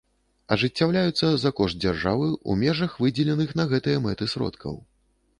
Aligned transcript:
Ажыццяўляюцца 0.53 1.27
за 1.41 1.51
кошт 1.59 1.77
дзяржавы 1.83 2.25
ў 2.35 2.51
межах 2.61 2.95
выдзеленых 3.03 3.53
на 3.61 3.67
гэтыя 3.75 4.01
мэты 4.07 4.29
сродкаў. 4.33 4.81